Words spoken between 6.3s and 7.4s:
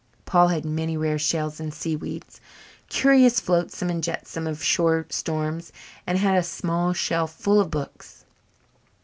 a small shelf